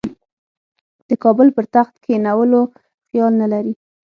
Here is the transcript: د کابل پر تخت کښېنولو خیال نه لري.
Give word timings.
د 1.07 1.09
کابل 1.23 1.47
پر 1.55 1.65
تخت 1.75 1.93
کښېنولو 2.03 2.61
خیال 3.09 3.33
نه 3.41 3.47
لري. 3.53 3.73